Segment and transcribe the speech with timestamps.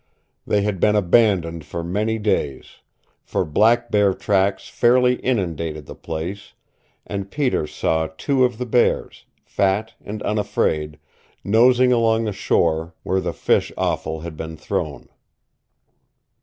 [0.47, 2.77] They had been abandoned for many days,
[3.21, 6.53] for black bear tracks fairly inundated the place,
[7.05, 10.97] and Peter saw two of the bears fat and unafraid
[11.43, 15.07] nosing along the shore where the fish offal had been thrown.